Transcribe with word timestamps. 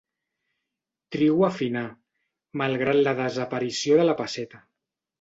Trigo 1.15 1.43
a 1.49 1.51
finar, 1.59 1.85
malgrat 2.65 3.01
la 3.05 3.17
desaparició 3.23 4.03
de 4.03 4.11
la 4.13 4.21
pesseta. 4.27 4.69